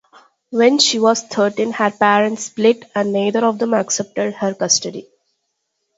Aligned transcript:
When 0.49 0.79
she 0.79 0.97
was 0.97 1.21
thirteen 1.21 1.73
her 1.73 1.91
parents 1.91 2.45
split 2.45 2.85
and 2.95 3.13
neither 3.13 3.45
of 3.45 3.59
them 3.59 3.75
accepted 3.75 4.33
her 4.33 4.55
custody. 4.55 5.07